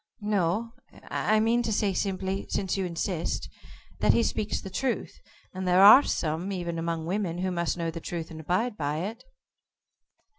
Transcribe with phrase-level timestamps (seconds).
[0.23, 0.71] "No,
[1.11, 3.47] I mean to say simply since you insist
[3.99, 5.19] that he speaks the truth,
[5.53, 9.01] and there are some even among women who must know the truth and abide by
[9.01, 9.23] it."